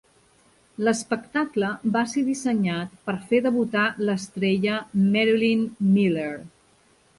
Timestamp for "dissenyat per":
2.29-3.15